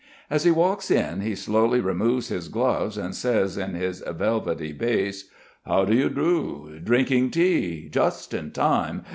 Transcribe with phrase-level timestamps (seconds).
[0.31, 5.29] As he walks in he slowly removes his gloves and says in his velvety bass:
[5.63, 6.79] "How do you do?
[6.83, 7.87] Drinking tea.
[7.87, 9.03] Just in time.